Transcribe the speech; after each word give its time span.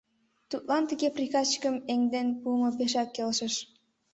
Тудлан 0.49 0.83
тыге 0.89 1.09
приказчикым 1.17 1.75
эҥден 1.93 2.27
шуымо 2.39 2.69
пешак 2.77 3.09
келшыш. 3.15 3.55